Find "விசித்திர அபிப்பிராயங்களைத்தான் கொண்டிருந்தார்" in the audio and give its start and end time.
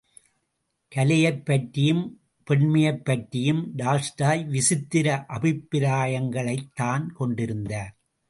4.47-7.95